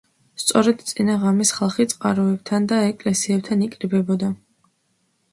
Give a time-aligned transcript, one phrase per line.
[0.43, 4.31] სწორედ წინა ღამეს ხალხი წყაროებთან და ეკლესიებთან იკრიბებოდა.